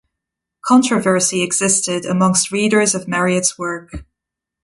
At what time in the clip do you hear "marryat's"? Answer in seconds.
3.07-3.59